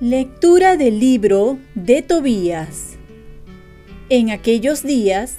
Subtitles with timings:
[0.00, 2.96] Lectura del libro de Tobías.
[4.08, 5.38] En aquellos días,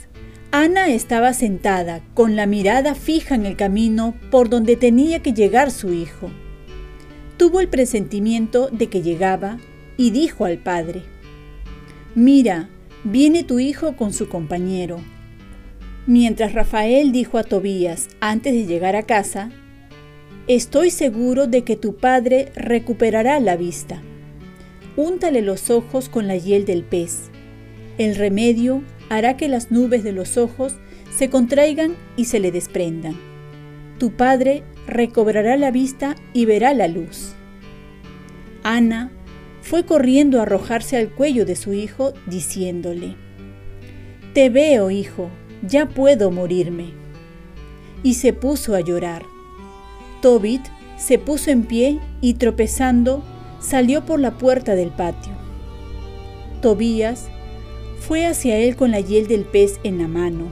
[0.52, 5.71] Ana estaba sentada con la mirada fija en el camino por donde tenía que llegar
[5.71, 6.30] su hijo.
[7.38, 9.60] Tuvo el presentimiento de que llegaba
[9.96, 11.04] y dijo al padre,
[12.20, 12.68] Mira,
[13.06, 15.00] viene tu hijo con su compañero.
[16.06, 19.52] Mientras Rafael dijo a Tobías antes de llegar a casa,
[20.48, 24.02] Estoy seguro de que tu padre recuperará la vista
[25.00, 27.29] úntale los ojos con la hiel del pez.
[27.98, 30.76] El remedio hará que las nubes de los ojos
[31.15, 33.16] se contraigan y se le desprendan.
[33.98, 37.34] Tu padre recobrará la vista y verá la luz.
[38.64, 39.12] Ana
[39.69, 43.16] fue corriendo a arrojarse al cuello de su hijo, diciéndole,
[44.33, 45.30] Te veo, hijo,
[45.61, 46.89] ya puedo morirme.
[48.02, 49.22] Y se puso a llorar.
[50.23, 50.61] Tobit
[50.98, 53.23] se puso en pie y tropezando,
[53.59, 55.34] salió por la puerta del patio.
[56.64, 57.28] Tobías
[58.00, 60.52] fue hacia él con la hiel del pez en la mano.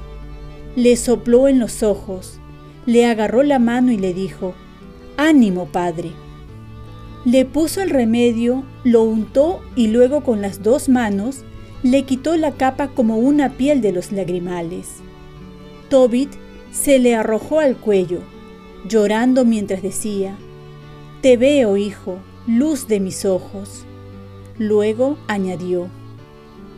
[0.76, 2.40] Le sopló en los ojos,
[2.86, 4.54] le agarró la mano y le dijo,
[5.18, 6.12] Ánimo, padre.
[7.28, 11.44] Le puso el remedio, lo untó y luego con las dos manos
[11.84, 15.00] le quitó la capa como una piel de los lagrimales.
[15.90, 16.30] Tobit
[16.72, 18.22] se le arrojó al cuello,
[18.88, 20.38] llorando mientras decía,
[21.22, 23.84] Te veo, hijo, luz de mis ojos.
[24.58, 25.90] Luego añadió,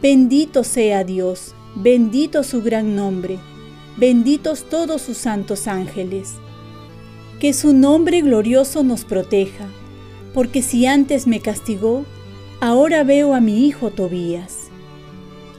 [0.01, 3.37] Bendito sea Dios, bendito su gran nombre,
[3.97, 6.37] benditos todos sus santos ángeles.
[7.39, 9.67] Que su nombre glorioso nos proteja,
[10.33, 12.05] porque si antes me castigó,
[12.59, 14.69] ahora veo a mi hijo Tobías.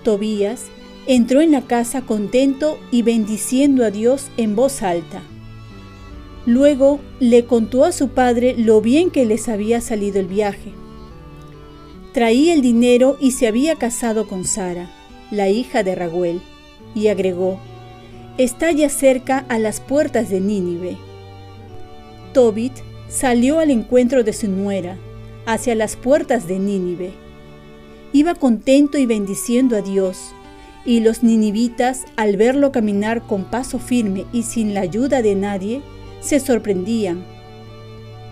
[0.02, 0.66] Tobías
[1.06, 5.22] entró en la casa contento y bendiciendo a Dios en voz alta.
[6.46, 10.72] Luego le contó a su padre lo bien que les había salido el viaje.
[12.12, 14.90] Traía el dinero y se había casado con Sara,
[15.30, 16.40] la hija de Raguel,
[16.94, 17.60] y agregó,
[18.36, 20.96] está ya cerca a las puertas de Nínive.
[22.32, 22.72] Tobit
[23.10, 24.96] salió al encuentro de su nuera,
[25.44, 27.12] hacia las puertas de Nínive.
[28.12, 30.32] Iba contento y bendiciendo a Dios,
[30.84, 35.82] y los ninivitas, al verlo caminar con paso firme y sin la ayuda de nadie,
[36.20, 37.24] se sorprendían.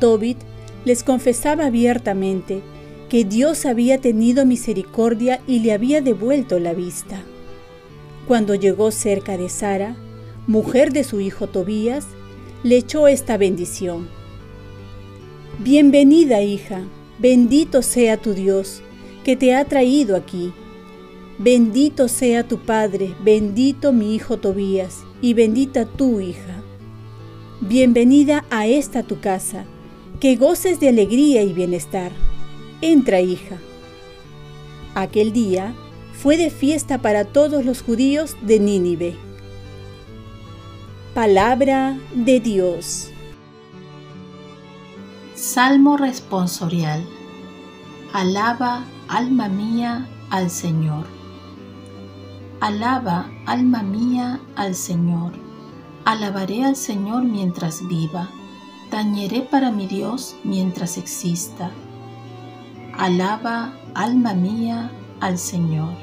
[0.00, 0.38] Tobit
[0.84, 2.62] les confesaba abiertamente
[3.09, 7.21] que Dios había tenido misericordia y le había devuelto la vista.
[8.27, 9.97] Cuando llegó cerca de Sara,
[10.47, 12.06] mujer de su hijo Tobías,
[12.62, 14.18] le echó esta bendición.
[15.61, 16.85] Bienvenida hija,
[17.19, 18.81] bendito sea tu Dios,
[19.25, 20.53] que te ha traído aquí.
[21.37, 26.63] Bendito sea tu Padre, bendito mi hijo Tobías, y bendita tu hija.
[27.61, 29.65] Bienvenida a esta tu casa,
[30.21, 32.13] que goces de alegría y bienestar.
[32.81, 33.59] Entra, hija.
[34.95, 35.75] Aquel día
[36.13, 39.17] fue de fiesta para todos los judíos de Nínive.
[41.15, 43.11] Palabra de Dios.
[45.55, 47.03] Salmo responsorial.
[48.13, 51.07] Alaba, alma mía, al Señor.
[52.61, 55.33] Alaba, alma mía, al Señor
[56.05, 58.29] Alabaré al Señor mientras viva,
[58.91, 61.71] tañeré para mi Dios mientras exista.
[62.99, 65.95] Alaba, alma mía, al Señor,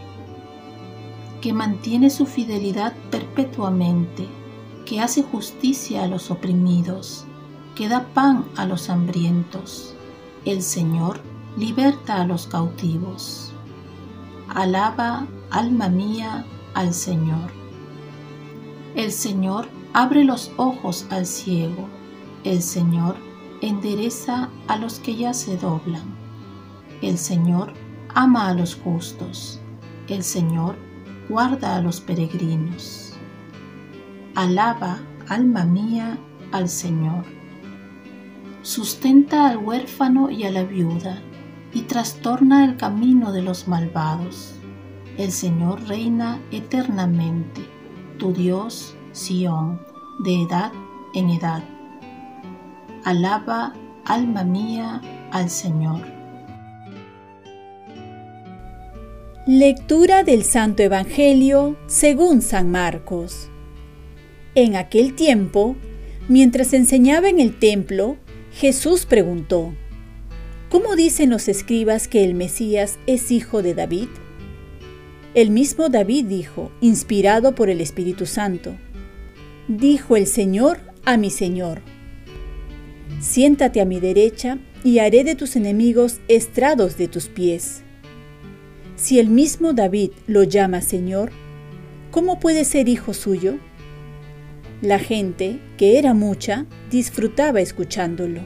[1.41, 4.27] que mantiene su fidelidad perpetuamente,
[4.87, 7.25] que hace justicia a los oprimidos,
[7.75, 9.93] que da pan a los hambrientos.
[10.45, 11.19] El Señor
[11.57, 13.51] liberta a los cautivos.
[14.47, 17.51] Alaba, alma mía, al Señor.
[18.95, 21.89] El Señor abre los ojos al ciego.
[22.45, 23.17] El Señor
[23.61, 26.15] endereza a los que ya se doblan.
[27.01, 27.73] El Señor
[28.13, 29.59] ama a los justos.
[30.07, 30.75] El Señor
[31.27, 33.13] guarda a los peregrinos.
[34.35, 36.17] Alaba, alma mía,
[36.51, 37.34] al Señor.
[38.65, 41.21] Sustenta al huérfano y a la viuda,
[41.71, 44.55] y trastorna el camino de los malvados.
[45.19, 47.61] El Señor reina eternamente,
[48.17, 49.79] tu Dios Sión,
[50.23, 50.71] de edad
[51.13, 51.63] en edad.
[53.03, 53.73] Alaba,
[54.03, 54.99] alma mía,
[55.31, 56.01] al Señor.
[59.45, 63.47] Lectura del Santo Evangelio según San Marcos.
[64.55, 65.75] En aquel tiempo,
[66.27, 68.17] mientras enseñaba en el templo,
[68.55, 69.73] Jesús preguntó,
[70.69, 74.07] ¿Cómo dicen los escribas que el Mesías es hijo de David?
[75.33, 78.77] El mismo David dijo, inspirado por el Espíritu Santo,
[79.67, 81.81] Dijo el Señor a mi Señor,
[83.19, 87.81] Siéntate a mi derecha y haré de tus enemigos estrados de tus pies.
[88.95, 91.31] Si el mismo David lo llama Señor,
[92.09, 93.57] ¿cómo puede ser hijo suyo?
[94.81, 98.41] La gente, que era mucha, disfrutaba escuchándolo.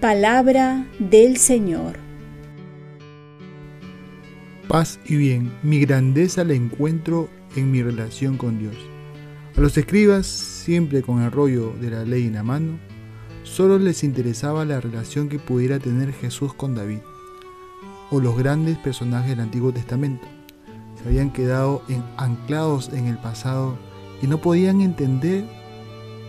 [0.00, 1.98] Palabra del Señor.
[4.68, 8.76] Paz y bien, mi grandeza la encuentro en mi relación con Dios.
[9.56, 12.78] A los escribas, siempre con el rollo de la ley en la mano,
[13.42, 16.98] solo les interesaba la relación que pudiera tener Jesús con David
[18.10, 20.26] o los grandes personajes del Antiguo Testamento.
[21.02, 21.82] Se habían quedado
[22.16, 23.76] anclados en el pasado
[24.22, 25.44] y no podían entender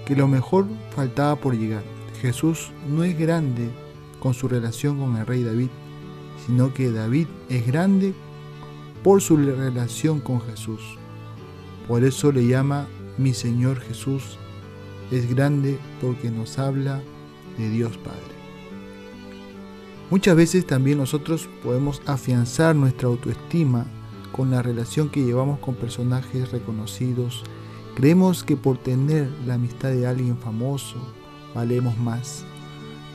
[0.05, 1.83] que lo mejor faltaba por llegar.
[2.21, 3.69] Jesús no es grande
[4.19, 5.69] con su relación con el rey David,
[6.45, 8.13] sino que David es grande
[9.03, 10.81] por su relación con Jesús.
[11.87, 12.87] Por eso le llama
[13.17, 14.37] mi Señor Jesús.
[15.11, 17.01] Es grande porque nos habla
[17.57, 18.37] de Dios Padre.
[20.09, 23.85] Muchas veces también nosotros podemos afianzar nuestra autoestima
[24.31, 27.43] con la relación que llevamos con personajes reconocidos.
[27.97, 30.97] Creemos que por tener la amistad de alguien famoso
[31.55, 32.44] valemos más.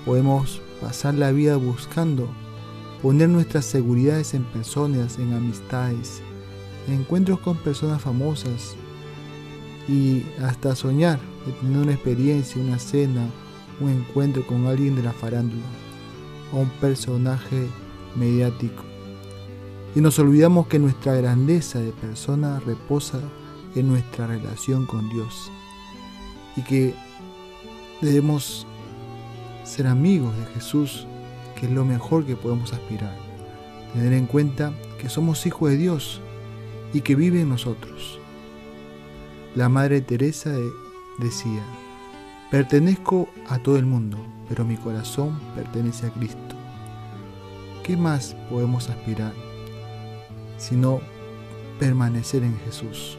[0.04, 2.28] Podemos pasar la vida buscando
[3.00, 6.20] poner nuestras seguridades en personas, en amistades,
[6.88, 8.74] en encuentros con personas famosas
[9.86, 13.24] y hasta soñar de tener una experiencia, una cena,
[13.80, 15.62] un encuentro con alguien de la farándula
[16.52, 17.68] a un personaje
[18.16, 18.82] mediático.
[19.94, 23.20] Y nos olvidamos que nuestra grandeza de persona reposa
[23.74, 25.50] en nuestra relación con Dios.
[26.56, 26.94] Y que
[28.00, 28.66] debemos
[29.64, 31.06] ser amigos de Jesús,
[31.56, 33.16] que es lo mejor que podemos aspirar.
[33.94, 36.20] Tener en cuenta que somos hijos de Dios
[36.92, 38.18] y que vive en nosotros.
[39.54, 40.52] La Madre Teresa
[41.18, 41.62] decía,
[42.50, 46.56] pertenezco a todo el mundo, pero mi corazón pertenece a Cristo.
[47.82, 49.32] ¿Qué más podemos aspirar
[50.56, 51.00] sino
[51.80, 53.18] permanecer en Jesús?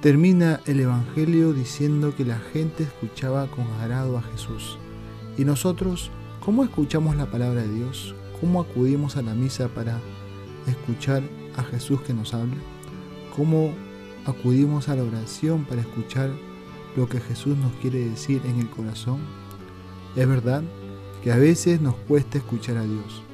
[0.00, 4.78] Termina el Evangelio diciendo que la gente escuchaba con agrado a Jesús.
[5.36, 8.14] ¿Y nosotros cómo escuchamos la palabra de Dios?
[8.40, 9.98] ¿Cómo acudimos a la misa para
[10.68, 11.24] escuchar
[11.56, 12.54] a Jesús que nos habla?
[13.34, 13.74] ¿Cómo
[14.24, 16.30] acudimos a la oración para escuchar
[16.94, 19.18] lo que Jesús nos quiere decir en el corazón?
[20.14, 20.62] Es verdad
[21.24, 23.24] que a veces nos cuesta escuchar a Dios,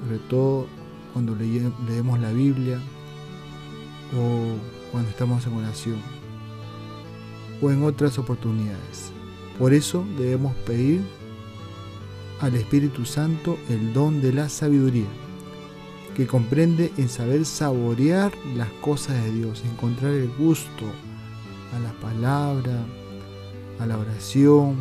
[0.00, 0.66] sobre todo
[1.12, 2.80] cuando leemos la Biblia
[4.18, 4.56] o
[4.94, 5.96] cuando estamos en oración
[7.60, 9.10] o en otras oportunidades.
[9.58, 11.00] Por eso debemos pedir
[12.40, 15.08] al Espíritu Santo el don de la sabiduría,
[16.14, 20.84] que comprende en saber saborear las cosas de Dios, encontrar el gusto
[21.74, 22.86] a la palabra,
[23.80, 24.76] a la oración,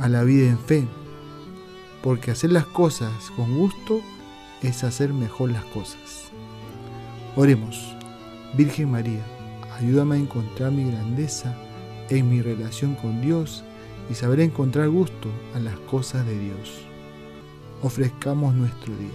[0.00, 0.88] a la vida en fe.
[2.02, 4.00] Porque hacer las cosas con gusto
[4.62, 6.30] es hacer mejor las cosas.
[7.36, 7.96] Oremos,
[8.54, 9.24] Virgen María,
[9.78, 11.56] ayúdame a encontrar mi grandeza
[12.10, 13.64] en mi relación con Dios
[14.10, 16.82] y saber encontrar gusto a las cosas de Dios.
[17.82, 19.08] Ofrezcamos nuestro día.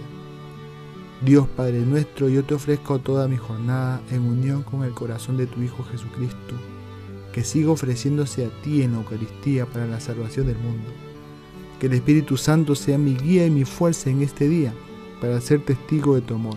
[1.24, 5.46] Dios Padre nuestro, yo te ofrezco toda mi jornada en unión con el corazón de
[5.46, 6.54] tu Hijo Jesucristo,
[7.32, 10.90] que siga ofreciéndose a ti en la Eucaristía para la salvación del mundo.
[11.78, 14.74] Que el Espíritu Santo sea mi guía y mi fuerza en este día
[15.20, 16.56] para ser testigo de tu amor.